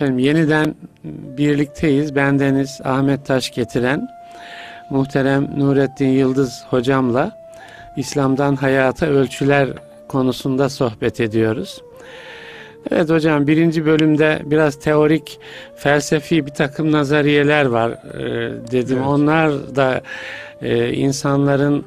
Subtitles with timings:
[0.00, 0.74] Efendim yeniden
[1.38, 2.14] birlikteyiz.
[2.14, 4.08] Bendeniz Ahmet Taş getiren
[4.90, 7.38] muhterem Nurettin Yıldız hocamla
[7.96, 9.68] İslam'dan Hayata Ölçüler
[10.08, 11.82] konusunda sohbet ediyoruz.
[12.90, 15.38] Evet hocam birinci bölümde biraz teorik
[15.76, 18.22] felsefi bir takım nazariyeler var e,
[18.70, 18.98] dedim.
[18.98, 19.06] Evet.
[19.06, 20.02] Onlar da
[20.62, 21.84] e, insanların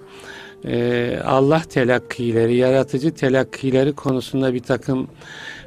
[0.66, 5.08] e, Allah telakkileri, yaratıcı telakkileri konusunda bir takım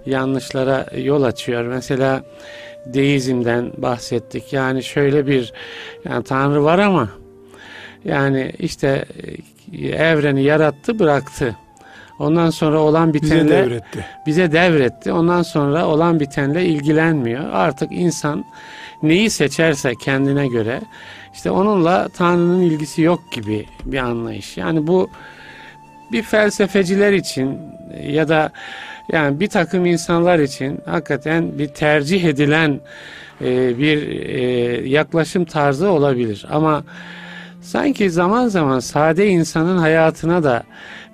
[0.06, 1.64] yanlışlara yol açıyor.
[1.64, 2.22] Mesela
[2.86, 4.52] deizmden bahsettik.
[4.52, 5.52] Yani şöyle bir
[6.04, 7.08] yani Tanrı var ama
[8.04, 9.04] yani işte
[9.72, 11.56] e, evreni yarattı bıraktı.
[12.18, 14.06] Ondan sonra olan bitenle bize devretti.
[14.26, 15.12] Bize devretti.
[15.12, 17.44] Ondan sonra olan bitenle ilgilenmiyor.
[17.52, 18.44] Artık insan
[19.02, 20.80] neyi seçerse kendine göre
[21.34, 24.56] işte onunla Tanrı'nın ilgisi yok gibi bir anlayış.
[24.56, 25.10] Yani bu
[26.12, 27.58] bir felsefeciler için
[28.02, 28.50] ya da
[29.12, 32.80] yani bir takım insanlar için hakikaten bir tercih edilen
[33.40, 34.40] e, bir e,
[34.88, 36.46] yaklaşım tarzı olabilir.
[36.50, 36.84] Ama
[37.60, 40.62] sanki zaman zaman sade insanın hayatına da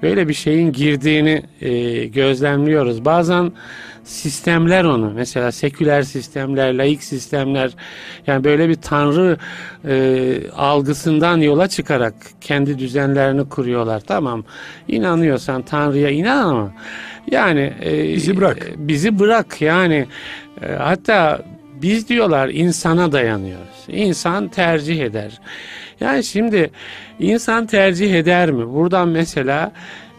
[0.02, 3.04] böyle bir şeyin girdiğini e, gözlemliyoruz.
[3.04, 3.52] Bazen
[4.04, 7.70] sistemler onu mesela seküler sistemler, laik sistemler
[8.26, 9.36] yani böyle bir tanrı
[9.88, 14.00] e, algısından yola çıkarak kendi düzenlerini kuruyorlar.
[14.00, 14.44] Tamam
[14.88, 16.72] inanıyorsan tanrıya inan ama
[17.30, 18.58] yani e, bizi bırak.
[18.58, 20.06] E, bizi bırak yani
[20.62, 21.42] e, hatta
[21.82, 23.84] biz diyorlar insana dayanıyoruz.
[23.88, 25.40] İnsan tercih eder.
[26.00, 26.70] Yani şimdi
[27.18, 28.74] insan tercih eder mi?
[28.74, 29.72] Buradan mesela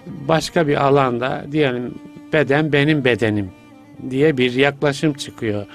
[0.05, 1.95] başka bir alanda diyelim
[2.33, 3.51] beden benim bedenim
[4.09, 5.65] diye bir yaklaşım çıkıyor.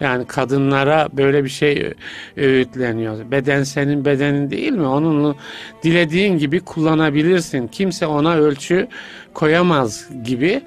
[0.00, 1.92] Yani kadınlara böyle bir şey
[2.36, 3.30] öğütleniyor.
[3.30, 4.86] Beden senin bedenin değil mi?
[4.86, 5.34] Onunla
[5.82, 7.68] dilediğin gibi kullanabilirsin.
[7.68, 8.88] Kimse ona ölçü
[9.34, 10.62] koyamaz gibi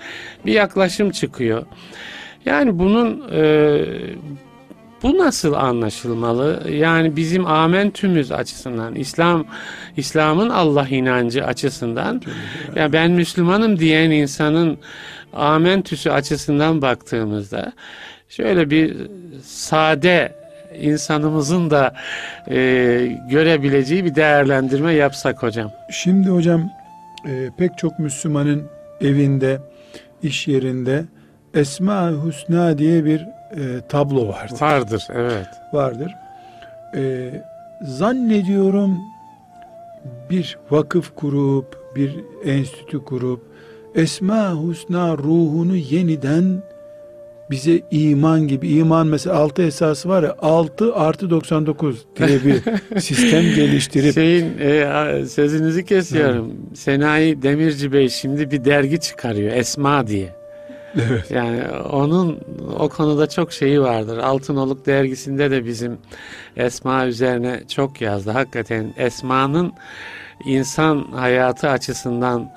[0.45, 1.65] bir yaklaşım çıkıyor.
[2.45, 3.81] Yani bunun e,
[5.03, 6.63] bu nasıl anlaşılmalı?
[6.71, 9.45] Yani bizim amentümüz açısından, İslam
[9.97, 12.21] İslam'ın Allah inancı açısından,
[12.75, 14.77] ya yani ben Müslümanım diyen insanın
[15.33, 17.73] amentüsü açısından baktığımızda
[18.29, 18.97] şöyle bir
[19.43, 20.35] sade
[20.79, 21.93] insanımızın da
[22.49, 22.57] e,
[23.29, 25.71] görebileceği bir değerlendirme yapsak hocam.
[25.91, 26.69] Şimdi hocam
[27.27, 28.63] e, pek çok Müslümanın
[29.01, 29.59] evinde,
[30.23, 31.05] iş yerinde
[31.53, 34.61] Esma Hüsna diye bir e, tablo vardır.
[34.61, 35.47] Vardır, evet.
[35.73, 36.15] Vardır.
[36.95, 37.29] E,
[37.81, 38.97] zannediyorum
[40.29, 42.15] bir vakıf kurup, bir
[42.45, 43.50] enstitü kurup,
[43.95, 46.63] Esma Hüsna ruhunu yeniden
[47.49, 52.61] bize iman gibi iman mesela altı esası var ya altı artı 99 diye bir
[53.01, 56.51] sistem geliştirip şeyin e, sözünüzü kesiyorum.
[56.67, 56.77] Evet.
[56.77, 60.41] Senayi Demirci Bey şimdi bir dergi çıkarıyor Esma diye.
[60.95, 61.31] Evet.
[61.31, 62.39] Yani onun
[62.79, 64.17] o konuda çok şeyi vardır.
[64.17, 65.97] Altınoluk dergisinde de bizim
[66.57, 68.31] Esma üzerine çok yazdı.
[68.31, 69.73] Hakikaten Esma'nın
[70.45, 72.51] insan hayatı açısından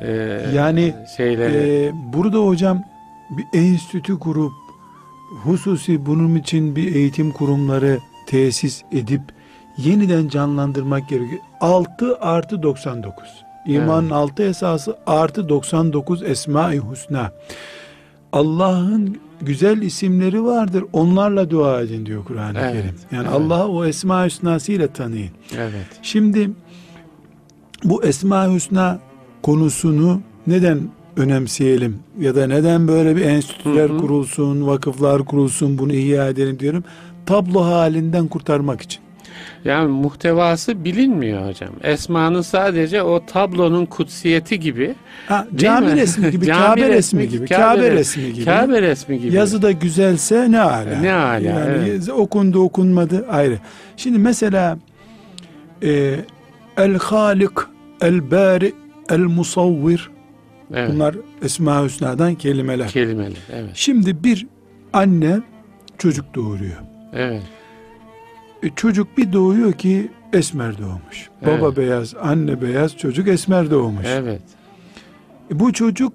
[0.00, 0.10] e,
[0.54, 1.86] yani şeyleri.
[1.86, 2.82] E, burada hocam
[3.30, 4.52] bir enstitü kurup
[5.44, 9.22] hususi bunun için bir eğitim kurumları tesis edip
[9.76, 11.40] yeniden canlandırmak gerekiyor.
[11.60, 13.24] 6 artı 99.
[13.66, 14.12] İmanın evet.
[14.12, 17.32] altı esası artı 99 Esma-i Husna.
[18.32, 20.84] Allah'ın güzel isimleri vardır.
[20.92, 22.94] Onlarla dua edin diyor Kur'an-ı evet, Kerim.
[23.12, 23.40] Yani evet.
[23.40, 25.30] Allah'ı o Esma-i Hüsna'sı ile tanıyın.
[25.56, 25.86] Evet.
[26.02, 26.50] Şimdi
[27.84, 28.98] bu Esma-i Hüsna
[29.42, 30.80] konusunu neden
[31.16, 33.98] önemseyelim ya da neden böyle bir enstitüler hı hı.
[33.98, 36.84] kurulsun, vakıflar kurulsun bunu ihya edelim diyorum.
[37.26, 39.02] Tablo halinden kurtarmak için.
[39.64, 41.70] Yani muhtevası bilinmiyor hocam.
[41.82, 44.94] Esma'nın sadece o tablonun kutsiyeti gibi.
[45.26, 48.44] Ha, cami resmi gibi, cami Kabe resmi gibi, Kabe, Kabe resmi gibi.
[48.44, 49.34] Kabe resmi gibi.
[49.34, 51.00] Yazı da güzelse ne ala.
[51.00, 51.40] Ne ala.
[51.40, 52.08] Yani evet.
[52.08, 53.58] okundu okunmadı ayrı.
[53.96, 54.78] Şimdi mesela
[55.82, 56.16] e,
[56.76, 57.52] El Halik,
[58.00, 58.72] El Bari,
[59.08, 60.10] El Musavvir
[60.74, 60.90] evet.
[60.92, 62.88] bunlar Esma Hüsna'dan kelimeler.
[62.88, 63.70] Kelimeler evet.
[63.74, 64.46] Şimdi bir
[64.92, 65.40] anne
[65.98, 66.76] çocuk doğuruyor.
[67.12, 67.42] Evet.
[68.62, 71.30] E, çocuk bir doğuyor ki esmer doğmuş.
[71.42, 71.62] Evet.
[71.62, 74.06] Baba beyaz, anne beyaz, çocuk esmer doğmuş.
[74.08, 74.42] Evet.
[75.50, 76.12] E, bu çocuk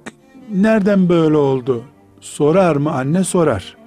[0.54, 1.84] nereden böyle oldu?
[2.22, 2.92] Sorar mı?
[2.92, 3.78] Anne sorar.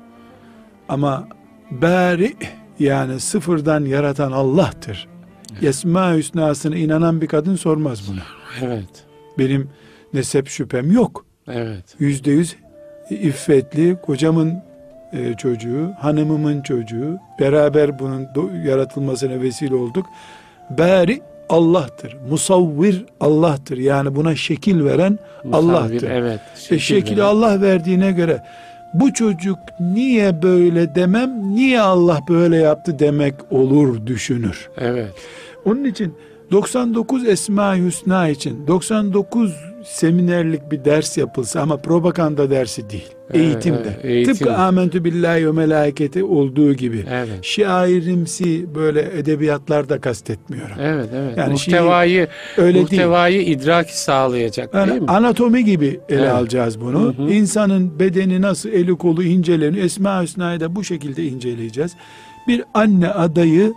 [0.89, 1.29] Ama
[1.71, 2.37] bari
[2.79, 5.09] yani sıfırdan yaratan Allah'tır.
[5.53, 5.65] Evet.
[5.65, 8.21] Esma Hüsna'sına inanan bir kadın sormaz bunu.
[8.63, 9.05] Evet.
[9.39, 9.69] Benim
[10.15, 11.27] nesep şüphem yok.
[11.49, 11.85] Evet.
[11.99, 12.57] Yüzde yüz
[13.11, 14.63] iffetli kocamın
[15.13, 18.27] e, çocuğu, hanımımın çocuğu, beraber bunun
[18.65, 20.07] yaratılmasına vesile olduk.
[20.71, 22.17] Bari Allah'tır.
[22.31, 23.79] Musavvir Allah'tır.
[23.79, 26.11] Yani buna şekil veren Musavvir, Allah'tır.
[26.11, 26.41] Evet.
[26.57, 28.43] Şekil, e, şekili Allah verdiğine göre
[28.95, 34.69] bu çocuk niye böyle demem, niye Allah böyle yaptı demek olur düşünür.
[34.79, 35.13] Evet.
[35.65, 36.15] Onun için
[36.51, 39.55] 99 Esma-i Hüsna için 99
[39.85, 43.09] seminerlik bir ders yapılsa ama propaganda dersi değil.
[43.35, 43.79] Eğitimde.
[43.95, 44.35] evet, eğitim.
[44.35, 47.05] Tıpkı amentü billahi ve melaketi olduğu gibi.
[47.11, 47.29] Evet.
[47.43, 50.77] Şairimsi böyle edebiyatlarda kastetmiyorum.
[50.81, 51.39] Evet, evet.
[51.39, 52.83] Yani muhtevayı Öyle değil.
[52.85, 55.09] muhtevayı idraki sağlayacak Yani değil mi?
[55.11, 56.33] anatomi gibi ele Evet.
[56.33, 57.15] alacağız bunu.
[57.19, 57.31] Hı hı.
[57.31, 59.85] İnsanın bedeni nasıl eli kolu inceleniyor.
[59.85, 61.93] Esma-i Hüsna'yı da bu şekilde inceleyeceğiz.
[62.49, 63.73] Bir anne adayı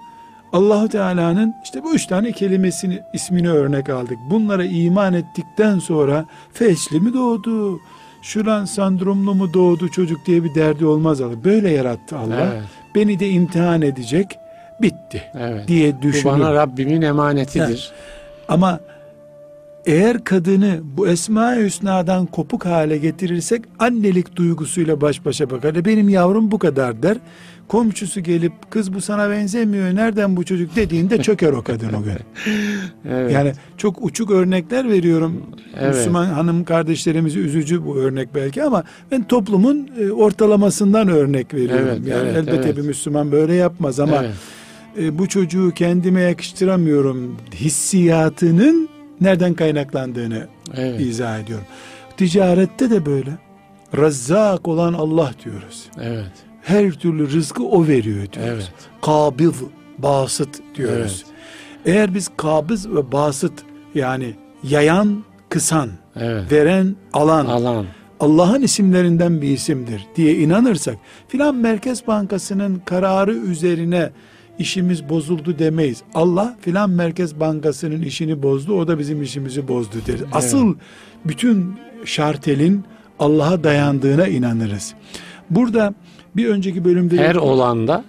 [0.53, 4.17] Allahu Teala'nın işte bu üç tane kelimesini ismini örnek aldık.
[4.29, 7.79] Bunlara iman ettikten sonra feşli mi doğdu?
[8.21, 11.43] Şuran sandromlu mu doğdu çocuk diye bir derdi olmaz Allah.
[11.43, 12.51] Böyle yarattı Allah.
[12.53, 12.63] Evet.
[12.95, 14.27] Beni de imtihan edecek.
[14.81, 15.67] Bitti Evet.
[15.67, 16.25] diye Bu düşünür.
[16.33, 17.91] bana Rabbimin emanetidir.
[18.47, 18.79] Ama
[19.85, 25.85] eğer kadını bu Esma-i Hüsna'dan kopuk hale getirirsek annelik duygusuyla baş başa bakar.
[25.85, 27.17] Benim yavrum bu kadar der.
[27.67, 32.13] Komşusu gelip kız bu sana benzemiyor nereden bu çocuk dediğinde çöker o kadın o gün.
[33.09, 33.31] Evet.
[33.31, 35.43] Yani çok uçuk örnekler veriyorum.
[35.79, 35.95] Evet.
[35.95, 41.87] Müslüman hanım kardeşlerimizi üzücü bu örnek belki ama ben toplumun e, ortalamasından örnek veriyorum.
[41.89, 42.77] Evet, yani evet, elbette evet.
[42.77, 44.35] bir Müslüman böyle yapmaz ama Evet.
[44.99, 48.89] e, bu çocuğu kendime yakıştıramıyorum hissiyatının
[49.21, 51.01] nereden kaynaklandığını Evet.
[51.01, 51.65] izah ediyorum.
[52.17, 53.31] Ticarette de böyle.
[53.97, 55.89] Razzak olan Allah diyoruz.
[56.01, 56.31] Evet.
[56.63, 58.51] Her türlü rızkı o veriyor diyoruz.
[58.53, 58.71] Evet.
[59.01, 59.55] Kabız,
[59.97, 61.25] basıt diyoruz.
[61.85, 63.53] Eğer biz kabız ve basıt
[63.95, 64.33] yani
[64.63, 66.51] yayan, kısan, Evet.
[66.51, 67.85] veren, alan, Alan.
[68.19, 74.09] Allah'ın isimlerinden bir isimdir diye inanırsak filan Merkez Bankası'nın kararı üzerine
[74.59, 76.01] işimiz bozuldu demeyiz.
[76.13, 80.21] Allah filan Merkez Bankası'nın işini bozdu o da bizim işimizi bozdu deriz.
[80.31, 80.75] Asıl
[81.25, 81.75] bütün
[82.05, 82.83] şartelin
[83.19, 84.93] Allah'a dayandığına inanırız.
[85.49, 85.93] Burada
[86.35, 88.03] bir önceki bölümde Her olanda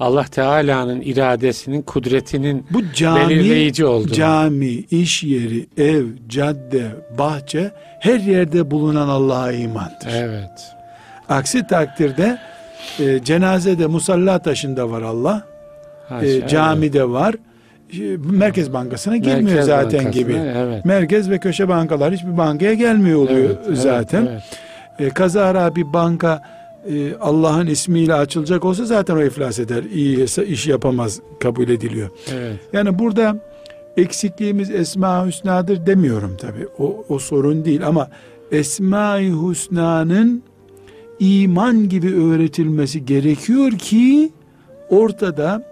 [0.00, 4.12] Allah Teala'nın iradesinin, kudretinin bu cami, belirleyici olduğunu.
[4.12, 6.82] cami, iş yeri, ev, cadde,
[7.18, 7.70] bahçe
[8.00, 10.08] her yerde bulunan Allah'a imandır.
[10.16, 10.50] Evet.
[11.28, 12.38] Aksi takdirde
[13.00, 15.42] e, cenazede musalla taşında var Allah.
[16.08, 17.34] Haşa, E, camide var.
[17.92, 17.98] E,
[18.30, 20.36] Merkez Bankası'na girmiyor Merkez zaten Bankası'na, gibi.
[20.56, 20.84] Evet.
[20.84, 24.28] Merkez ve köşe bankalar hiçbir bankaya gelmiyor oluyor Evet, evet, zaten.
[24.30, 24.42] evet.
[25.10, 26.42] E, kazara bir banka
[26.88, 29.82] e, Allah'ın ismiyle açılacak olsa zaten o iflas eder.
[29.94, 32.10] İyi iş yapamaz kabul ediliyor.
[32.32, 32.56] Evet.
[32.72, 33.36] Yani burada
[33.96, 36.66] eksikliğimiz Esma-i Hüsna'dır demiyorum tabi.
[36.78, 38.10] O, o sorun değil ama
[38.52, 40.42] Esma-i Hüsna'nın
[41.18, 44.32] iman gibi öğretilmesi gerekiyor ki
[44.90, 45.62] ortada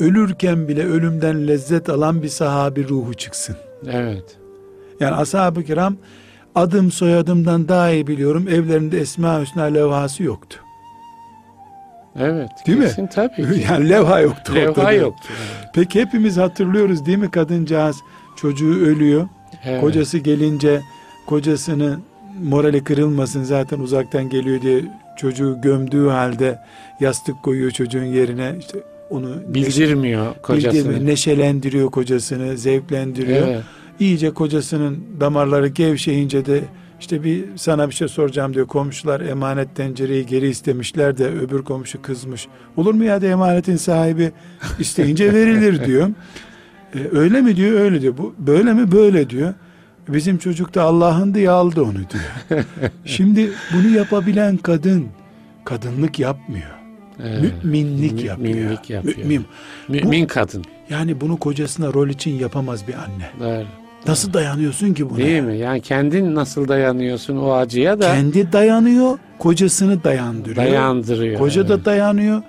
[0.00, 3.56] ölürken bile ölümden lezzet alan bir sahabi ruhu çıksın.
[3.90, 4.36] Evet.
[5.00, 5.96] Yani ashab-ı kiram
[6.54, 10.58] adım soyadımdan daha iyi biliyorum evlerinde Esma-i Hüsna levhası yoktu.
[12.18, 12.50] Evet.
[12.66, 12.84] Değil mi?
[12.84, 13.42] kesin Tabii ki.
[13.70, 14.54] Yani levha yoktu.
[14.54, 14.92] Levha ortada.
[14.92, 15.28] yoktu.
[15.74, 17.96] Peki hepimiz hatırlıyoruz değil mi kadıncağız
[18.36, 19.28] çocuğu ölüyor.
[19.64, 19.80] Evet.
[19.80, 20.80] Kocası gelince
[21.26, 22.02] kocasının
[22.42, 24.80] morali kırılmasın zaten uzaktan geliyor diye
[25.18, 26.58] çocuğu gömdüğü halde
[27.00, 28.78] yastık koyuyor çocuğun yerine işte
[29.10, 30.72] onu bildirmiyor kocasını.
[30.72, 33.48] bildirmiyor, neşelendiriyor kocasını, zevklendiriyor.
[33.48, 33.62] Evet.
[34.00, 36.60] İyice kocasının damarları gevşeyince de
[37.00, 38.66] işte bir sana bir şey soracağım diyor.
[38.66, 42.48] Komşular emanet tencereyi geri istemişler de öbür komşu kızmış.
[42.76, 44.32] Olur mu ya da emanetin sahibi
[44.78, 46.08] isteyince verilir diyor.
[46.94, 47.80] E, öyle mi diyor?
[47.80, 48.14] Öyle diyor.
[48.18, 48.92] Bu böyle mi?
[48.92, 49.54] Böyle diyor.
[50.08, 52.64] Bizim çocuk da Allah'ın diye aldı onu diyor.
[53.04, 55.06] Şimdi bunu yapabilen kadın
[55.64, 56.70] kadınlık yapmıyor.
[57.22, 57.52] Evet.
[57.64, 58.54] Müminlik Mü- yapıyor.
[58.54, 59.16] müminlik yapıyor.
[59.18, 59.44] Mümin.
[59.88, 60.64] Mümin kadın.
[60.90, 63.30] Yani bunu kocasına rol için yapamaz bir anne.
[63.40, 63.66] Doğru.
[64.06, 65.18] Nasıl dayanıyorsun ki buna?
[65.18, 65.56] Değil mi?
[65.56, 70.56] Yani kendin nasıl dayanıyorsun o acıya da Kendi dayanıyor, kocasını dayandırıyor.
[70.56, 71.38] dayandırıyor.
[71.38, 71.84] Koca da evet.
[71.84, 72.42] dayanıyor.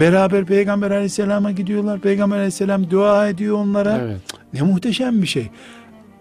[0.00, 2.00] Beraber Peygamber Aleyhisselam'a gidiyorlar.
[2.00, 3.98] Peygamber Aleyhisselam dua ediyor onlara.
[4.02, 4.20] Evet.
[4.52, 5.50] Ne muhteşem bir şey.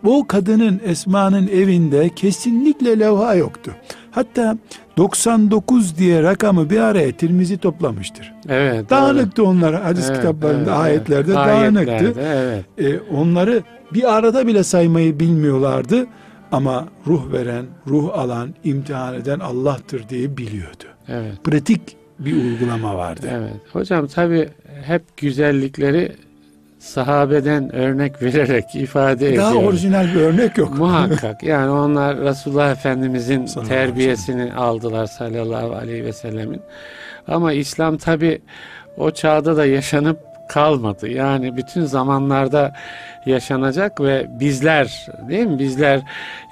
[0.03, 3.71] Bu kadının Esma'nın evinde kesinlikle levha yoktu.
[4.11, 4.57] Hatta
[4.97, 8.33] 99 diye rakamı bir araya Tirmizi toplamıştır.
[8.49, 8.89] Evet.
[8.89, 11.35] Dağınıktı onlar hadis Evet, kitaplarında, evet, ayetlerde evet.
[11.47, 11.91] dağınıktı.
[11.91, 12.93] Ayetlerde, Evet.
[12.93, 13.63] E, onları
[13.93, 16.07] bir arada bile saymayı bilmiyorlardı.
[16.51, 20.83] Ama ruh veren, ruh alan, imtihan eden Allah'tır diye biliyordu.
[21.07, 21.43] Evet.
[21.43, 23.27] Pratik bir uygulama vardı.
[23.31, 23.53] Evet.
[23.73, 24.49] Hocam tabi
[24.83, 26.11] hep güzellikleri
[26.81, 29.63] sahabeden örnek vererek ifade Daha ediyor.
[29.63, 30.77] orijinal bir örnek yok.
[30.77, 31.43] Muhakkak.
[31.43, 36.61] Yani onlar Resulullah Efendimizin Sallallahu terbiyesini aldılar sallallahu aleyhi ve sellemin.
[37.27, 38.41] Ama İslam tabi
[38.97, 40.19] o çağda da yaşanıp
[40.51, 41.09] kalmadı.
[41.09, 42.73] Yani bütün zamanlarda
[43.25, 45.59] yaşanacak ve bizler değil mi?
[45.59, 46.01] Bizler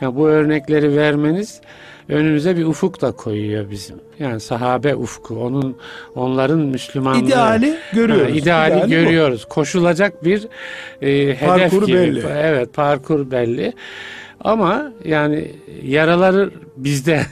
[0.01, 1.61] ya bu örnekleri vermeniz
[2.09, 3.95] önümüze bir ufuk da koyuyor bizim.
[4.19, 5.77] Yani sahabe ufku, onun
[6.15, 7.25] onların Müslümanlığı.
[7.25, 8.31] İdeali görüyoruz.
[8.31, 9.45] Ha, ideali, İdeali görüyoruz.
[9.45, 9.49] Bu.
[9.49, 10.47] Koşulacak bir
[11.01, 11.97] e, hedef parkur gibi.
[11.97, 12.23] belli.
[12.37, 13.73] Evet, parkur belli.
[14.41, 15.51] Ama yani
[15.83, 17.21] yaraları bizde.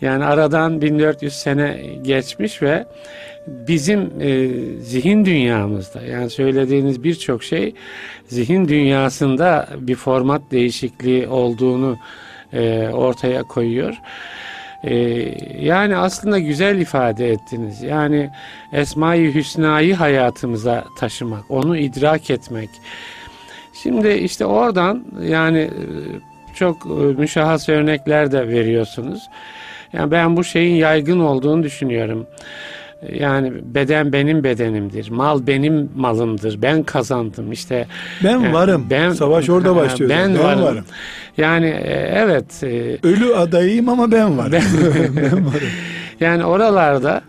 [0.00, 2.86] Yani aradan 1400 sene geçmiş ve
[3.46, 4.48] bizim e,
[4.80, 7.74] zihin dünyamızda yani söylediğiniz birçok şey
[8.26, 11.96] zihin dünyasında bir format değişikliği olduğunu
[12.52, 13.94] e, ortaya koyuyor.
[14.84, 14.94] E,
[15.60, 17.82] yani aslında güzel ifade ettiniz.
[17.82, 18.30] Yani
[18.72, 22.70] Esma-i Hüsna'yı hayatımıza taşımak, onu idrak etmek.
[23.82, 25.70] Şimdi işte oradan yani e,
[26.54, 29.22] çok e, müşahhas örnekler de veriyorsunuz.
[29.92, 32.26] Yani ben bu şeyin yaygın olduğunu düşünüyorum.
[33.12, 35.10] Yani beden benim bedenimdir.
[35.10, 36.62] Mal benim malımdır.
[36.62, 37.52] Ben kazandım.
[37.52, 37.86] İşte
[38.24, 38.86] ben yani varım.
[38.90, 40.10] Ben savaş orada başlıyor.
[40.10, 40.62] Ben, ben varım.
[40.62, 40.84] varım.
[41.36, 42.62] Yani e, evet.
[42.64, 44.52] E, Ölü adayım ama ben varım.
[44.52, 44.62] Ben,
[45.16, 45.70] ben varım.
[46.20, 47.22] Yani oralarda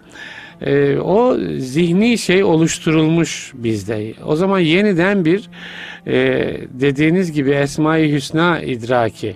[0.61, 4.13] e, o zihni şey oluşturulmuş bizde.
[4.25, 5.49] O zaman yeniden bir
[6.07, 6.13] e,
[6.69, 9.35] dediğiniz gibi Esma-i Hüsna idraki.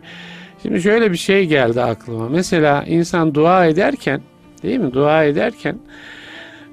[0.62, 2.30] Şimdi şöyle bir şey geldi aklıma.
[2.30, 4.22] Mesela insan dua ederken
[4.64, 4.94] değil mi?
[4.94, 5.80] Dua ederken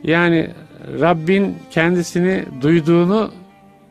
[0.05, 0.51] yani
[1.01, 3.31] Rabbin kendisini duyduğunu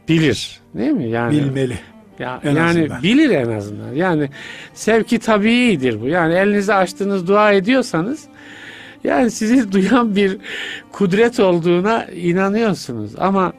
[0.07, 0.59] bilir.
[0.74, 1.09] Değil mi?
[1.09, 1.77] Yani bilmeli.
[2.19, 3.03] Ya, en yani azından.
[3.03, 3.93] bilir en azından.
[3.93, 4.29] Yani
[4.74, 6.07] sevki tabiidir bu.
[6.07, 8.24] Yani elinizi açtığınız dua ediyorsanız
[9.03, 10.38] yani sizi duyan bir
[10.91, 13.12] kudret olduğuna inanıyorsunuz.
[13.17, 13.53] Ama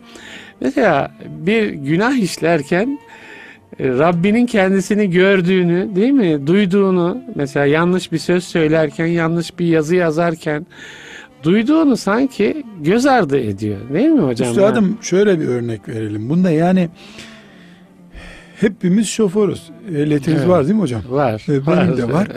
[0.60, 2.98] mesela bir günah işlerken
[3.78, 9.96] e, Rabbinin kendisini gördüğünü değil mi duyduğunu mesela yanlış bir söz söylerken yanlış bir yazı
[9.96, 10.66] yazarken
[11.46, 14.50] duyduğunu sanki göz ardı ediyor değil mi hocam?
[14.50, 16.28] Üstadım şöyle bir örnek verelim.
[16.28, 16.88] Bunda yani
[18.60, 19.70] hepimiz şoförüz.
[19.88, 20.48] Ehliyetiniz evet.
[20.48, 21.02] var değil mi hocam?
[21.10, 21.44] Var.
[21.48, 21.96] Benim var.
[21.96, 22.28] de var.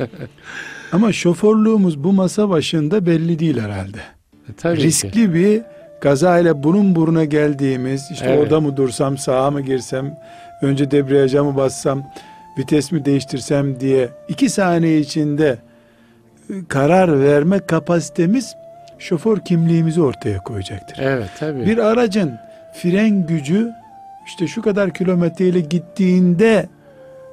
[0.92, 3.98] Ama şoförlüğümüz bu masa başında belli değil herhalde.
[4.50, 5.34] E, tabii Riskli ki.
[5.34, 5.62] bir
[6.02, 8.40] kaza ile burun buruna geldiğimiz işte evet.
[8.40, 10.20] orada mı dursam sağa mı girsem
[10.62, 12.04] önce debriyaja mı bassam
[12.58, 15.58] vites mi değiştirsem diye iki saniye içinde
[16.50, 18.56] e, karar verme kapasitemiz
[19.00, 20.98] şoför kimliğimizi ortaya koyacaktır.
[21.02, 21.66] Evet tabii.
[21.66, 22.34] Bir aracın
[22.74, 23.72] fren gücü
[24.28, 26.70] işte şu kadar kilometreyle gittiğinde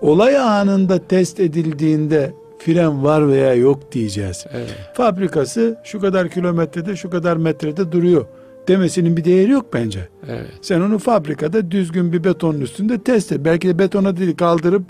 [0.01, 4.47] olay anında test edildiğinde fren var veya yok diyeceğiz.
[4.53, 4.75] Evet.
[4.95, 8.27] Fabrikası şu kadar kilometrede şu kadar metrede duruyor
[8.69, 10.09] demesinin bir değeri yok bence.
[10.29, 10.47] Evet.
[10.63, 13.41] Sen onu fabrikada düzgün bir betonun üstünde test et.
[13.45, 14.83] Belki de betona değil kaldırıp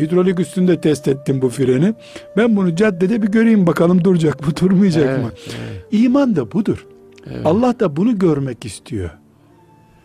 [0.00, 1.94] hidrolik üstünde test ettim bu freni.
[2.36, 5.30] Ben bunu caddede bir göreyim bakalım duracak mı durmayacak evet, mı?
[5.34, 5.86] Evet.
[5.92, 6.86] İman da budur.
[7.30, 7.46] Evet.
[7.46, 9.10] Allah da bunu görmek istiyor.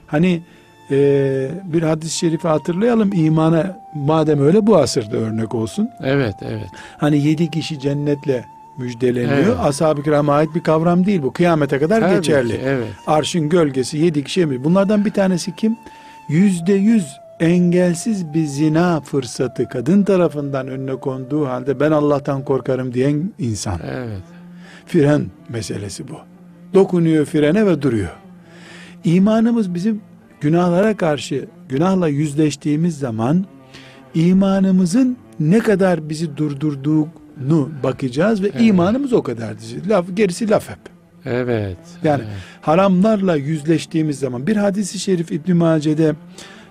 [0.07, 0.43] Hani
[0.91, 0.97] e,
[1.73, 5.89] bir hadis-i şerifi hatırlayalım imana madem öyle bu asırda örnek olsun.
[6.03, 6.67] Evet evet.
[6.97, 8.45] Hani yedi kişi cennetle
[8.77, 9.37] müjdeleniyor.
[9.37, 9.59] Evet.
[9.59, 11.33] Ashab-ı kirama ait bir kavram değil bu.
[11.33, 12.51] Kıyamete kadar Tabii geçerli.
[12.51, 12.87] Ki, evet.
[13.07, 14.63] Arşın gölgesi yedi kişi mi?
[14.63, 15.77] Bunlardan bir tanesi kim?
[16.29, 17.07] Yüzde yüz
[17.39, 23.79] engelsiz bir zina fırsatı kadın tarafından önüne konduğu halde ben Allah'tan korkarım diyen insan.
[23.91, 24.23] Evet.
[24.85, 26.17] Fren meselesi bu.
[26.73, 28.11] Dokunuyor frene ve duruyor.
[29.03, 30.01] İmanımız bizim
[30.41, 33.45] günahlara karşı günahla yüzleştiğimiz zaman
[34.13, 38.61] imanımızın ne kadar bizi durdurduğunu bakacağız ve evet.
[38.61, 39.89] imanımız o kadar diyeceğiz.
[39.89, 40.79] Laf, gerisi laf hep.
[41.25, 41.77] Evet.
[42.03, 42.33] Yani evet.
[42.61, 46.15] haramlarla yüzleştiğimiz zaman bir hadisi şerif İbn Mace'de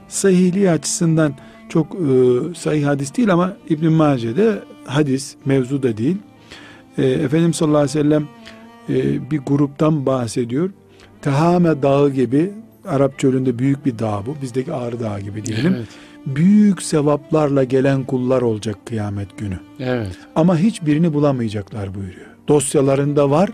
[0.08, 1.34] sahihliği açısından
[1.68, 2.08] çok e,
[2.54, 6.16] sahih hadis değil ama İbn Mace'de hadis mevzu da değil.
[6.98, 8.28] E, Efendimiz sallallahu aleyhi ve sellem
[8.88, 10.70] e, bir gruptan bahsediyor.
[11.22, 12.52] Tehame dağı gibi
[12.88, 14.36] Arap çölünde büyük bir dağ bu.
[14.42, 15.74] Bizdeki Ağrı Dağı gibi diyelim.
[15.76, 15.88] Evet.
[16.26, 19.58] Büyük sevaplarla gelen kullar olacak kıyamet günü.
[19.80, 20.18] Evet.
[20.34, 22.26] Ama hiçbirini bulamayacaklar buyuruyor.
[22.48, 23.50] Dosyalarında var,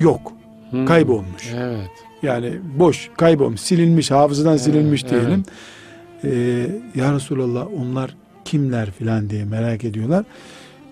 [0.00, 0.32] yok.
[0.70, 0.86] Hmm.
[0.86, 1.52] Kaybolmuş.
[1.56, 1.90] Evet.
[2.22, 5.44] Yani boş, kaybolmuş, silinmiş, hafızadan evet, silinmiş diyelim.
[6.24, 6.34] Evet.
[6.94, 10.24] Ee, ya Resulallah onlar kimler filan diye merak ediyorlar.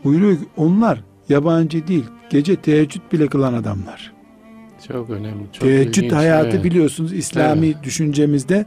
[0.04, 4.12] Buyuruyor ki onlar yabancı değil, gece teheccüd bile kılan adamlar.
[4.88, 5.44] Çok önemli.
[5.52, 6.64] Çok Teheccüd ilginç, hayatı evet.
[6.64, 7.76] biliyorsunuz İslami evet.
[7.82, 8.66] düşüncemizde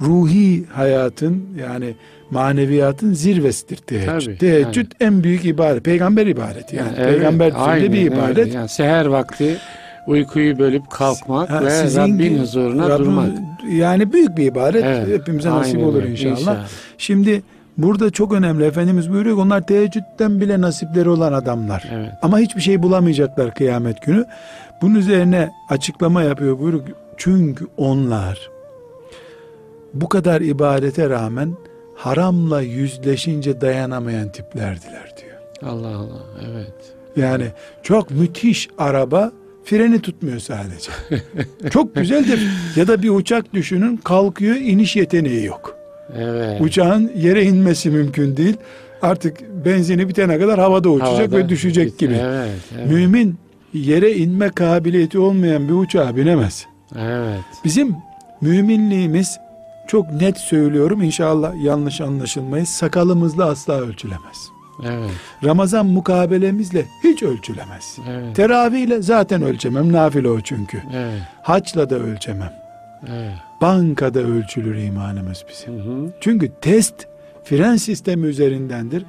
[0.00, 1.94] ruhi hayatın yani
[2.30, 4.26] maneviyatın zirvesidir teheccüd.
[4.26, 5.12] Tabii, teheccüd yani.
[5.12, 5.84] en büyük ibadet.
[5.84, 6.92] Peygamber ibadeti yani.
[6.98, 8.38] yani Peygamber evet, bir ibadet.
[8.38, 8.54] Evet.
[8.54, 9.56] Yani seher vakti
[10.08, 13.28] uykuyu bölüp kalkmak ha, ve sizin, Rabbin huzuruna Rabbin, durmak.
[13.70, 14.84] Yani büyük bir ibadet.
[14.84, 16.38] Evet, Hepimize nasip olur inşallah.
[16.38, 16.68] inşallah.
[16.98, 17.42] Şimdi
[17.78, 18.64] burada çok önemli.
[18.64, 21.84] Efendimiz buyuruyor ki onlar teheccüden bile nasipleri olan adamlar.
[21.92, 22.10] Evet.
[22.22, 24.24] Ama hiçbir şey bulamayacaklar kıyamet günü.
[24.82, 26.84] Bunun üzerine açıklama yapıyor buyuruyor.
[27.16, 28.50] Çünkü onlar
[29.94, 31.56] bu kadar ibadete rağmen
[31.96, 35.72] haramla yüzleşince dayanamayan tiplerdiler diyor.
[35.72, 36.74] Allah Allah evet.
[37.16, 37.44] Yani
[37.82, 39.32] çok müthiş araba
[39.70, 40.90] freni tutmuyor sadece.
[41.70, 42.38] çok güzel de
[42.76, 45.76] ya da bir uçak düşünün kalkıyor iniş yeteneği yok.
[46.16, 46.60] Evet.
[46.60, 48.56] Uçağın yere inmesi mümkün değil.
[49.02, 52.14] Artık benzini bitene kadar havada uçacak Havada ve düşecek bit- gibi.
[52.22, 52.90] Evet, evet.
[52.90, 53.36] Mümin
[53.74, 56.66] yere inme kabiliyeti olmayan bir uçağa binemez.
[56.98, 57.40] evet.
[57.64, 57.94] Bizim
[58.40, 59.38] müminliğimiz
[59.88, 62.68] çok net söylüyorum inşallah yanlış anlaşılmayız.
[62.68, 64.48] Sakalımızla asla ölçülemez.
[64.84, 65.10] Evet.
[65.44, 67.96] Ramazan mukabelemizle hiç ölçülemez.
[68.08, 68.36] Evet.
[68.36, 69.92] Teravihle zaten ölçemem.
[69.92, 70.82] Nafile o çünkü.
[70.94, 71.22] Evet.
[71.42, 72.52] Haçla da ölçemem.
[73.08, 73.32] Evet.
[73.62, 75.74] Bankada ölçülür imanımız bizim.
[75.78, 76.10] Hı hı.
[76.20, 76.94] Çünkü test
[77.44, 79.04] fren sistemi üzerindendir.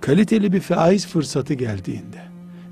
[0.00, 2.16] Kaliteli bir faiz fırsatı geldiğinde,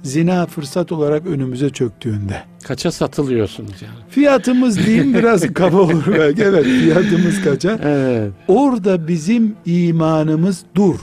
[0.02, 3.95] zina fırsat olarak önümüze çöktüğünde, Kaça satılıyorsunuz yani?
[4.09, 6.43] fiyatımız diyeyim biraz kaba olur belki.
[6.43, 7.78] Evet fiyatımız kaça?
[7.83, 8.33] Evet.
[8.49, 10.97] Orada bizim imanımız dur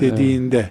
[0.00, 0.70] dediğinde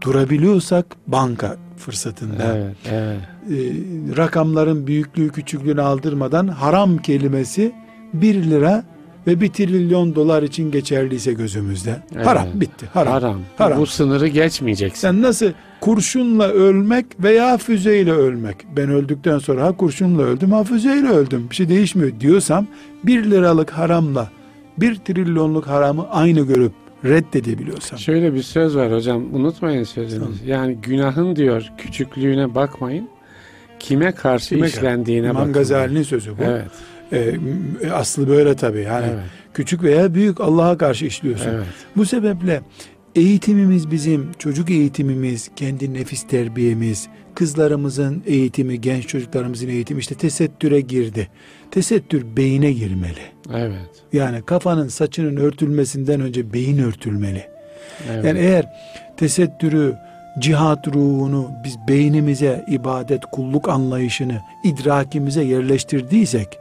[0.00, 2.76] durabiliyorsak banka fırsatında Evet.
[2.90, 3.18] Evet.
[3.50, 7.72] e, rakamların büyüklüğü küçüklüğünü aldırmadan haram kelimesi
[8.12, 8.84] 1 lira
[9.26, 11.96] ve 1 trilyon dolar için geçerliyse gözümüzde.
[12.16, 12.26] Evet.
[12.26, 12.86] Haram bitti.
[12.94, 13.12] Haram.
[13.12, 13.40] Haram.
[13.58, 13.78] Haram.
[13.78, 15.00] Bu sınırı geçmeyeceksin.
[15.00, 18.56] Sen nasıl kurşunla ölmek veya füzeyle ölmek.
[18.76, 21.46] Ben öldükten sonra ha kurşunla öldüm ha füzeyle öldüm.
[21.50, 22.66] Bir şey değişmiyor diyorsam
[23.04, 24.30] 1 liralık haramla
[24.78, 26.72] 1 trilyonluk haramı aynı görüp
[27.04, 27.98] reddedebiliyorsam.
[27.98, 29.34] Şöyle bir söz var hocam.
[29.34, 30.46] Unutmayın sözünüzü.
[30.46, 33.08] Yani günahın diyor küçüklüğüne bakmayın.
[33.78, 35.52] Kime karşı Kime- işlendiğine İmam bakın.
[35.52, 36.42] Gazali'nin sözü bu.
[36.42, 36.66] Evet.
[37.12, 38.80] Ee, aslı böyle tabii.
[38.82, 39.22] Yani Evet.
[39.54, 41.50] küçük veya büyük Allah'a karşı işliyorsun.
[41.50, 41.66] Evet.
[41.96, 42.62] Bu sebeple
[43.14, 51.28] eğitimimiz bizim, çocuk eğitimimiz, kendi nefis terbiyemiz, kızlarımızın eğitimi, genç çocuklarımızın eğitimi işte tesettüre girdi.
[51.70, 53.20] Tesettür beyine girmeli.
[53.54, 53.90] Evet.
[54.12, 57.44] Yani kafanın saçının örtülmesinden önce beyin örtülmeli.
[58.10, 58.24] Evet.
[58.24, 58.66] Yani eğer
[59.16, 59.94] tesettürü,
[60.38, 66.58] cihat ruhunu biz beynimize ibadet, kulluk anlayışını idrakimize yerleştirdiysek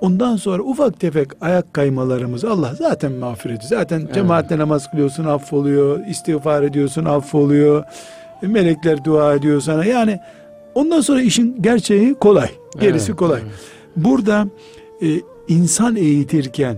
[0.00, 3.62] ondan sonra ufak tefek ayak kaymalarımız Allah zaten mağfiret.
[3.62, 4.14] Zaten Evet.
[4.14, 7.84] cemaatle namaz kılıyorsun affoluyor, istiğfar ediyorsun affoluyor.
[8.42, 9.84] Melekler dua ediyor sana.
[9.84, 10.20] Yani
[10.74, 12.48] ondan sonra işin gerçeği kolay.
[12.80, 13.40] Gerisi Evet, kolay.
[13.42, 13.52] evet.
[13.96, 14.46] Burada
[15.02, 15.06] e,
[15.48, 16.76] insan eğitirken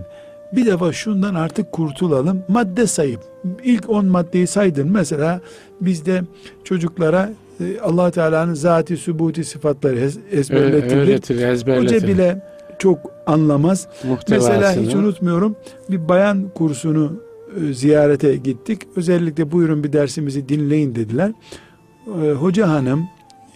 [0.53, 2.43] bir defa şundan artık kurtulalım.
[2.47, 3.19] Madde sayıp
[3.63, 4.91] ilk 10 maddeyi saydın.
[4.91, 5.41] Mesela
[5.81, 6.21] bizde
[6.63, 11.47] çocuklara e, allah Teala'nın zati sübuti sıfatları ez- Ö- ezberletilir.
[11.47, 11.95] ezberletir.
[11.95, 12.41] Hoca bile
[12.79, 13.87] çok anlamaz.
[14.29, 15.55] Mesela hiç unutmuyorum
[15.89, 17.13] bir bayan kursunu
[17.69, 18.81] e, ziyarete gittik.
[18.95, 21.31] Özellikle buyurun bir dersimizi dinleyin dediler.
[22.23, 23.07] E, hoca hanım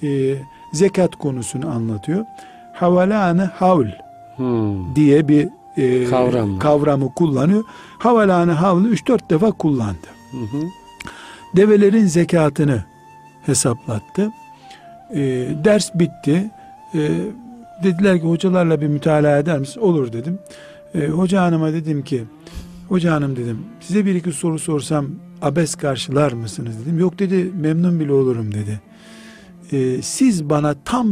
[0.03, 0.36] e,
[0.73, 2.25] zekat konusunu anlatıyor.
[2.73, 3.88] Havalanı havl
[4.36, 4.95] Hmm.
[4.95, 6.60] diye bir e, Kavram.
[6.60, 7.63] kavramı kullanıyor.
[7.99, 10.07] Havalanı havlu 3-4 defa kullandı.
[10.31, 10.62] Hı hı.
[11.55, 12.84] Develerin zekatını
[13.45, 14.31] hesaplattı.
[15.13, 15.19] E,
[15.63, 16.51] ders bitti.
[16.95, 16.99] E,
[17.83, 19.81] dediler ki hocalarla bir mütalaa eder misin?
[19.81, 20.39] Olur dedim.
[20.95, 22.23] E, hoca hanıma dedim ki
[22.89, 25.07] hoca hanım dedim size bir iki soru sorsam
[25.41, 26.99] abes karşılar mısınız dedim.
[26.99, 28.81] Yok dedi memnun bile olurum dedi.
[29.71, 31.07] E, siz bana tam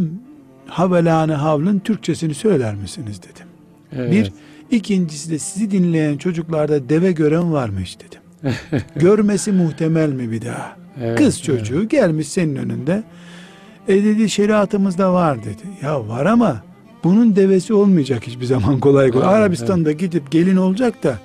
[0.67, 3.47] havelanı havlın Türkçesini söyler misiniz dedim.
[3.93, 4.11] Evet.
[4.11, 4.31] Bir,
[4.77, 8.19] ikincisi de sizi dinleyen çocuklarda deve gören var mı hiç dedim.
[8.95, 10.77] Görmesi muhtemel mi bir daha?
[11.01, 13.03] Evet, Kız çocuğu gelmiş senin önünde.
[13.89, 15.63] E dedi şeriatımızda var dedi.
[15.83, 16.63] Ya var ama
[17.03, 19.27] bunun devesi olmayacak hiçbir zaman kolay kolay.
[19.27, 21.19] Evet, Arabistan'da gidip gelin olacak da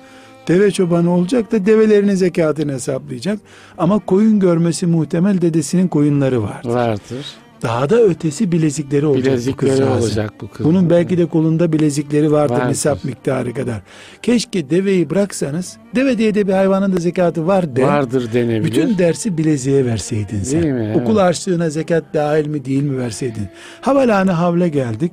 [0.47, 3.39] deve çobanı olacak da develerinin zekatını hesaplayacak.
[3.77, 6.61] Ama koyun görmesi muhtemel dedesinin koyunları var.
[6.65, 6.75] Evet.
[6.75, 7.25] Vardır.
[7.65, 10.01] Daha da ötesi bilezikleri olacak bu Bilezikleri kızcağızın.
[10.07, 10.65] olacak bu kız.
[10.65, 12.69] Bunun belki de kolunda bilezikleri vardır, Vardır.
[12.69, 13.81] nisap miktarı kadar.
[14.21, 17.83] Keşke deveyi bıraksanız, deve diye de bir hayvanın da zekatı var de.
[17.83, 18.63] vardır denebilir.
[18.71, 20.63] Bütün dersi bileziğe verseydin sen.
[20.63, 20.91] Değil mi?
[20.95, 21.21] Okul Evet.
[21.21, 23.47] harçlığına zekat dahil mi değil mi verseydin.
[23.81, 25.11] Havalanı havle geldik.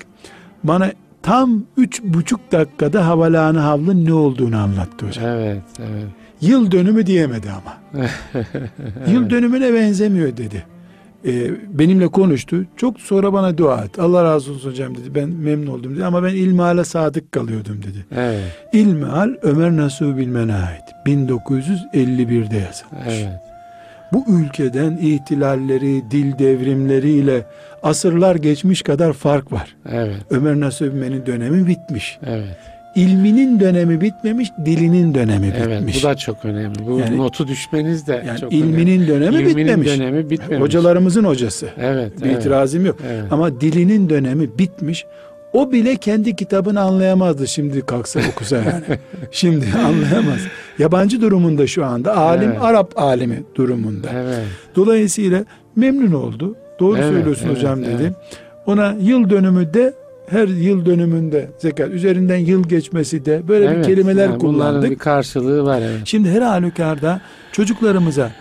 [0.65, 5.25] Bana tam üç buçuk dakikada havalanı havlın ne olduğunu anlattı hocam.
[5.27, 6.05] Evet, evet.
[6.41, 8.05] Yıl dönümü diyemedi ama.
[9.13, 10.65] Yıl dönümüne benzemiyor dedi.
[11.27, 12.65] Ee, benimle konuştu.
[12.77, 13.99] Çok sonra bana dua et.
[13.99, 15.15] Allah razı olsun hocam dedi.
[15.15, 16.05] Ben memnun oldum dedi.
[16.05, 18.07] Ama ben ilmihale sadık kalıyordum dedi.
[18.17, 20.83] Evet, İlmihal Ömer Nasuh Bilmen'e ait.
[21.07, 23.07] 1951'de yazılmış.
[23.09, 23.41] evet.
[24.13, 27.47] Bu ülkeden ihtilalleri, dil devrimleriyle
[27.83, 29.77] asırlar geçmiş kadar fark var.
[29.93, 32.19] Evet, Ömer Nasuh Bilmen'in dönemi bitmiş.
[32.27, 32.57] evet.
[32.95, 36.05] İlminin dönemi bitmemiş, dilinin dönemi Evet, bitmiş.
[36.05, 36.87] bu da çok önemli.
[36.87, 39.51] Bu Yani- notu düşmeniz de yani çok ilminin dönemi önemli.
[39.51, 39.89] İlminin bitmemiş.
[39.89, 40.61] dönemi bitmemiş.
[40.65, 41.69] Hocalarımızın hocası.
[41.79, 42.41] Evet, Bir evet.
[42.41, 42.99] itirazım yok.
[43.13, 43.25] Evet.
[43.31, 45.07] Ama dilinin dönemi bitmiş.
[45.53, 48.99] O bile kendi kitabını anlayamazdı şimdi kalksa okusa yani.
[49.31, 50.39] şimdi anlayamaz.
[50.79, 52.17] yabancı durumunda şu anda.
[52.17, 52.63] Alim evet.
[52.63, 54.09] Arap alimi durumunda.
[54.15, 54.39] Evet.
[54.77, 55.45] Dolayısıyla
[55.77, 56.57] memnun oldu.
[56.81, 57.93] Doğru evet, söylüyorsun evet, hocam dedi.
[58.03, 58.13] Evet.
[58.67, 59.95] Ona yıl dönümü de
[60.33, 64.91] her yıl dönümünde zekat üzerinden yıl geçmesi de böyle evet, bir kelimeler yani kullandık.
[64.91, 65.83] Bir karşılığı var.
[65.83, 66.01] Evet.
[66.05, 67.21] Şimdi her halükarda
[67.53, 68.33] çocuklarımıza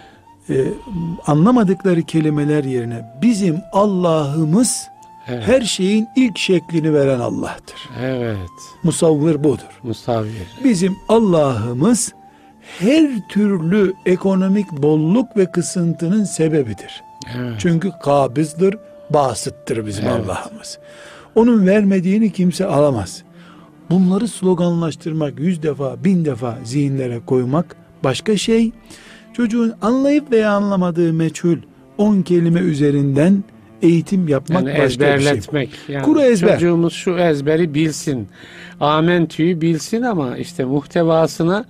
[0.49, 0.67] e,
[1.27, 4.87] anlamadıkları kelimeler yerine bizim Allah'ımız
[5.27, 5.47] evet.
[5.47, 7.89] her şeyin ilk şeklini veren Allah'tır.
[8.01, 8.37] Evet.
[8.83, 9.79] Musavvir budur.
[9.83, 10.47] Musavvir.
[10.63, 12.13] Bizim Allah'ımız
[12.79, 17.03] her türlü ekonomik bolluk ve kısıntının sebebidir.
[17.37, 17.53] Evet.
[17.59, 18.77] Çünkü kabızdır,
[19.09, 20.29] basıttır bizim evet.
[20.29, 20.79] Allah'ımız.
[21.35, 23.23] Onun vermediğini kimse alamaz.
[23.89, 28.71] Bunları sloganlaştırmak, yüz defa, bin defa zihinlere koymak başka şey.
[29.33, 31.57] Çocuğun anlayıp veya anlamadığı meçhul
[31.97, 33.43] on kelime üzerinden
[33.81, 35.69] eğitim yapmak yani başka bir şey.
[35.87, 36.53] Yani Kuru ezber.
[36.53, 38.27] Çocuğumuz şu ezberi bilsin.
[38.79, 41.65] Amentü'yü bilsin ama işte muhtevasına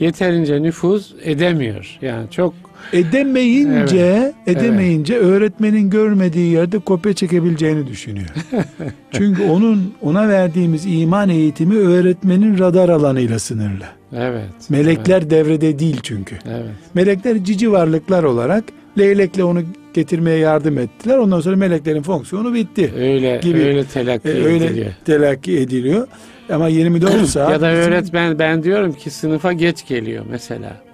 [0.00, 1.98] yeterince nüfuz edemiyor.
[2.02, 2.54] Yani çok
[2.92, 5.24] edemeyince evet, edemeyince evet.
[5.24, 8.28] öğretmenin görmediği yerde kopya çekebileceğini düşünüyor.
[9.12, 13.84] Çünkü onun ona verdiğimiz iman eğitimi öğretmenin radar alanıyla sınırlı.
[14.12, 14.70] Evet.
[14.70, 15.30] Melekler evet.
[15.30, 16.36] devrede değil çünkü.
[16.48, 16.70] Evet.
[16.94, 18.64] Melekler cici varlıklar olarak
[18.98, 19.62] leylekle onu
[19.94, 21.18] getirmeye yardım ettiler.
[21.18, 22.92] Ondan sonra meleklerin fonksiyonu bitti.
[22.96, 23.62] Öyle gibi.
[23.62, 24.90] öyle telakki e, öyle ediliyor.
[25.04, 26.08] telakki ediliyor.
[26.52, 30.85] Ama 24 saat ya da öğretmen ben diyorum ki sınıfa geç geliyor mesela.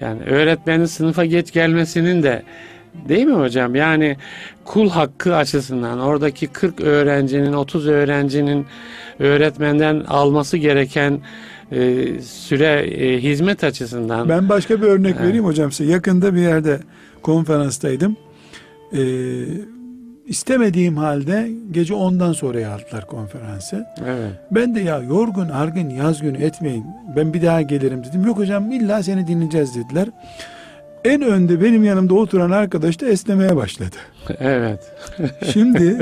[0.00, 2.42] Yani öğretmenin sınıfa geç gelmesinin de
[3.08, 3.74] değil mi hocam?
[3.74, 4.16] Yani
[4.64, 8.66] kul hakkı açısından oradaki 40 öğrencinin 30 öğrencinin
[9.18, 11.20] öğretmenden alması gereken
[11.72, 14.28] e, süre e, hizmet açısından.
[14.28, 15.92] Ben başka bir örnek vereyim hocam size.
[15.92, 16.80] Yakında bir yerde
[17.22, 18.16] konferanstaydım.
[18.92, 18.98] Ee,
[20.26, 23.86] istemediğim halde gece ondan sonra aldılar konferansı.
[24.06, 24.30] Evet.
[24.50, 26.84] Ben de ya yorgun argın yaz günü etmeyin
[27.16, 28.26] ben bir daha gelirim dedim.
[28.26, 30.08] Yok hocam illa seni dinleyeceğiz dediler.
[31.04, 33.96] En önde benim yanımda oturan arkadaş da esnemeye başladı.
[34.40, 34.80] Evet.
[35.52, 35.98] şimdi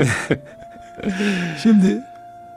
[1.63, 2.01] şimdi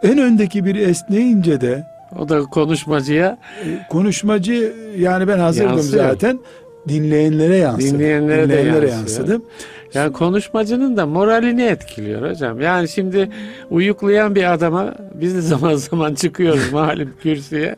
[0.03, 1.85] en öndeki biri esneyince de
[2.19, 6.05] o da konuşmacıya e, konuşmacı yani ben hazırdım yansıyor.
[6.09, 6.39] zaten
[6.89, 7.95] dinleyenlere yansıdı.
[7.95, 9.31] Dinleyenlere, dinleyenlere de yansıdı.
[9.31, 9.43] yansıdı.
[9.95, 12.61] Yani konuşmacının da moralini etkiliyor hocam.
[12.61, 13.31] Yani şimdi
[13.71, 17.77] uyuklayan bir adama biz de zaman zaman çıkıyoruz malum kürsüye.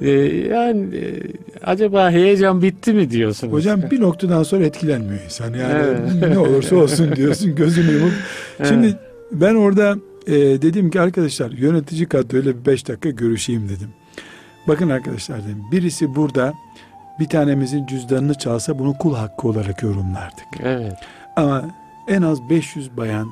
[0.00, 0.10] Ee,
[0.50, 1.02] yani e,
[1.64, 3.52] acaba heyecan bitti mi diyorsunuz?
[3.52, 5.54] Hocam bir noktadan sonra etkilenmiyor insan.
[5.54, 6.28] Yani evet.
[6.28, 8.12] ne olursa olsun diyorsun gözünü yumup.
[8.68, 8.96] Şimdi evet.
[9.32, 13.88] ben orada e, dedim ki arkadaşlar yönetici kadroyla bir beş dakika görüşeyim dedim.
[14.68, 16.52] Bakın arkadaşlar dedim birisi burada
[17.20, 20.46] bir tanemizin cüzdanını çalsa bunu kul hakkı olarak yorumlardık.
[20.62, 20.92] Evet.
[21.38, 21.64] Ama
[22.08, 23.28] en az 500 bayan,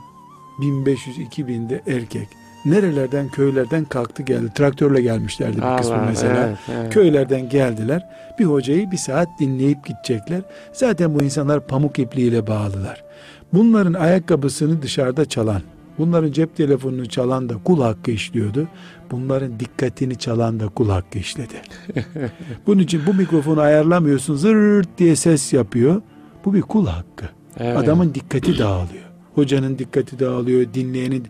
[0.59, 2.29] 1500-2000 de erkek
[2.64, 4.53] nerelerden köylerden kalktı geldi.
[4.55, 6.47] Traktörle gelmişlerdi bir kısmı mesela.
[6.47, 6.95] Evet, evet.
[6.95, 8.09] Köylerden geldiler.
[8.38, 10.40] Bir hocayı bir saat dinleyip gidecekler.
[10.73, 13.05] Zaten bu insanlar pamuk ipliğiyle bağlılar.
[13.53, 15.62] Bunların ayakkabısını dışarıda çalan,
[15.99, 18.69] bunların cep telefonunu çalan da kul hakkı işliyordu.
[19.11, 21.55] Bunların dikkatini çalan da kul hakkı işledi.
[22.66, 26.03] Bunun için bu mikrofonu ayarlamıyorsun zırt diye ses yapıyor.
[26.45, 27.27] Bu bir kul hakkı.
[27.61, 27.77] Evet.
[27.77, 29.05] Adamın dikkati dağılıyor.
[29.35, 31.27] Hocanın dikkati dağılıyor, dinleyenin.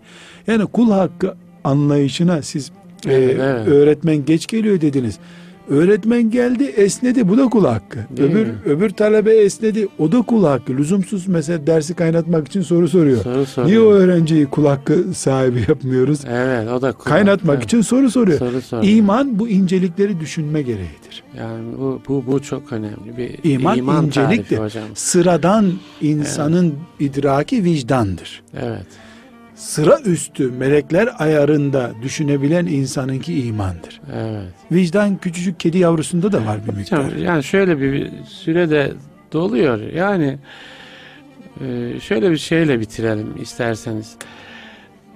[0.46, 1.34] Yani kul hakkı
[1.64, 2.72] anlayışına siz
[3.06, 3.68] evet, e, evet.
[3.68, 5.18] öğretmen geç geliyor dediniz.
[5.68, 7.98] Öğretmen geldi esnedi bu da kul hakkı.
[8.16, 8.55] Değil öbür mi?
[8.64, 10.76] öbür talebe esnedi o da kul hakkı.
[10.76, 13.22] Lüzumsuz mesela dersi kaynatmak için soru soruyor.
[13.22, 13.68] Soru soruyor.
[13.70, 16.20] Niye o öğrenciyi kul hakkı sahibi yapmıyoruz?
[16.29, 17.64] Evet o da kul Kaynatmak hakkı.
[17.64, 18.38] için soru soruyor.
[18.38, 18.92] soru soruyor.
[18.92, 21.22] İman bu incelikleri düşünme gereğidir.
[21.38, 24.59] Yani bu bu, bu çok önemli bir iman, iman inceliktir.
[24.59, 24.85] Hocam.
[24.94, 27.16] Sıradan insanın evet.
[27.16, 28.42] idraki vicdandır.
[28.62, 28.87] Evet
[29.56, 34.00] sıra üstü melekler ayarında düşünebilen insanınki imandır.
[34.14, 34.52] Evet.
[34.72, 37.12] Vicdan küçücük kedi yavrusunda da var bir miktar.
[37.12, 38.92] Yani şöyle bir sürede
[39.32, 39.80] doluyor.
[39.80, 40.38] Yani
[41.60, 44.16] e, şöyle bir şeyle bitirelim isterseniz.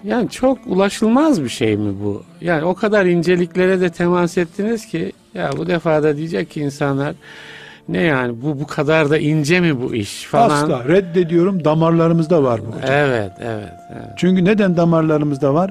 [0.04, 2.22] Yani çok ulaşılmaz bir şey mi bu?
[2.40, 7.14] Yani o kadar inceliklere de temas ettiniz ki ya bu defada diyecek ki insanlar
[7.88, 10.64] ne yani bu bu kadar da ince mi bu iş falan.
[10.64, 12.74] Asla reddediyorum damarlarımızda var bu.
[12.86, 14.08] Evet, evet, evet.
[14.16, 15.70] Çünkü neden damarlarımızda var?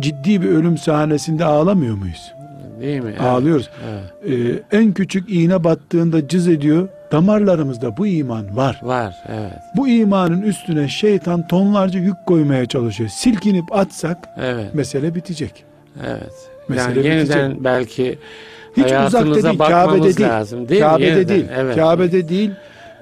[0.00, 2.32] Ciddi bir ölüm sahnesinde ağlamıyor muyuz?
[2.80, 3.10] Değil mi?
[3.10, 3.70] Evet, Ağlıyoruz.
[3.90, 4.62] Evet.
[4.72, 6.88] Ee, en küçük iğne battığında cız ediyor.
[7.12, 8.80] Damarlarımızda bu iman var.
[8.82, 9.58] Var, evet.
[9.76, 13.10] Bu imanın üstüne şeytan tonlarca yük koymaya çalışıyor.
[13.10, 14.74] Silkinip atsak evet.
[14.74, 15.64] mesele bitecek.
[16.06, 16.32] Evet.
[16.68, 17.64] Mesele yani yeniden bitecek.
[17.64, 18.18] belki
[18.76, 20.28] hiç uzakta değil, Kabe'de değil.
[20.28, 21.28] Lazım, değil Kabe'de mi?
[21.28, 21.44] değil.
[21.56, 21.76] Evet.
[21.76, 22.50] Kabe'de değil.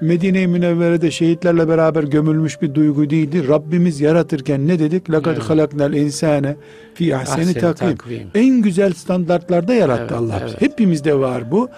[0.01, 3.47] Medine-i Münevvere'de şehitlerle beraber gömülmüş bir duygu değildi.
[3.47, 5.11] Rabbimiz yaratırken ne dedik?
[5.11, 5.49] Lekad evet.
[5.49, 6.55] halaknal insane
[6.93, 7.97] fi ahseni takvim.
[7.97, 8.27] takvim.
[8.35, 10.39] En güzel standartlarda yarattı evet, Allah.
[10.41, 10.61] Evet.
[10.61, 11.69] Hepimizde var bu.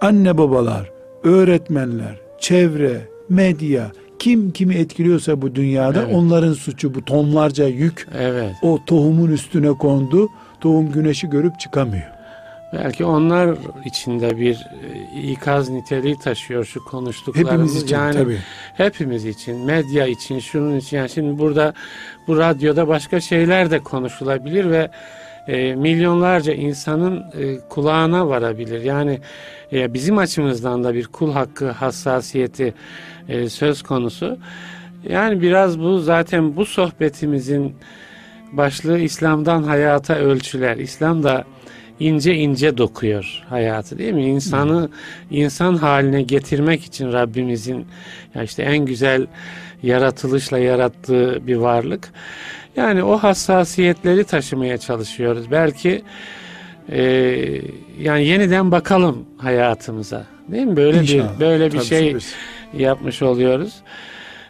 [0.00, 0.90] anne babalar,
[1.24, 6.14] öğretmenler, çevre, medya, kim kimi etkiliyorsa bu dünyada Evet.
[6.14, 8.52] onların suçu bu tonlarca yük Evet.
[8.62, 10.28] o tohumun üstüne kondu.
[10.60, 12.17] Tohum güneşi görüp çıkamıyor.
[12.72, 14.66] Belki onlar içinde bir
[15.14, 17.52] e, ikaz niteliği taşıyor şu konuştuklarımız.
[17.52, 18.38] Hepimiz için yani tabii.
[18.76, 20.96] hepimiz için, medya için, şunun için.
[20.96, 21.74] Yani şimdi burada
[22.26, 24.90] bu radyoda başka şeyler de konuşulabilir ve
[25.48, 28.80] e, milyonlarca insanın e, kulağına varabilir.
[28.80, 29.20] Yani
[29.72, 32.74] e, bizim açımızdan da bir kul hakkı hassasiyeti
[33.28, 34.38] e, söz konusu.
[35.08, 37.76] Yani biraz bu zaten bu sohbetimizin
[38.52, 40.76] başlığı İslam'dan hayata ölçüler.
[40.76, 41.44] İslam da
[42.00, 44.24] ince ince dokuyor hayatı değil mi?
[44.26, 44.88] İnsanı
[45.30, 47.86] insan haline getirmek için Rabbimizin
[48.34, 49.26] ya işte en güzel
[49.82, 52.12] yaratılışla yarattığı bir varlık.
[52.76, 55.50] Yani o hassasiyetleri taşımaya çalışıyoruz.
[55.50, 56.02] Belki
[56.88, 57.02] e,
[58.00, 60.26] yani yeniden bakalım hayatımıza.
[60.48, 60.76] Değil mi?
[60.76, 61.34] Böyle İnşallah.
[61.34, 62.82] bir böyle bir Tabii, şey tabii.
[62.82, 63.74] yapmış oluyoruz.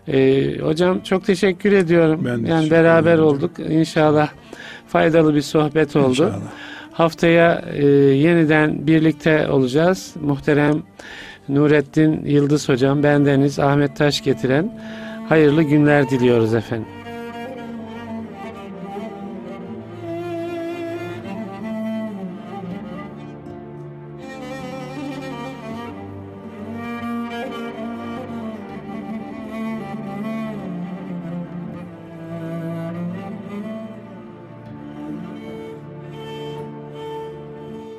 [0.09, 2.21] Ee, hocam çok teşekkür ediyorum.
[2.25, 3.51] Ben yani beraber olduk.
[3.59, 4.29] İnşallah
[4.89, 6.09] faydalı bir sohbet oldu.
[6.11, 6.41] İnşallah.
[6.99, 10.15] Haftaya e, yeniden birlikte olacağız.
[10.21, 10.83] Muhterem
[11.49, 14.81] Nurettin Yıldız hocam, bendeniz Ahmet Taş getiren
[15.29, 16.98] hayırlı günler diliyoruz efendim.